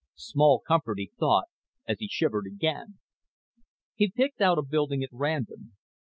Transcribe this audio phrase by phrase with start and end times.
[0.15, 1.45] Small comfort, he thought,
[1.87, 2.97] as he shivered again.
[3.93, 5.73] He picked out a building at random.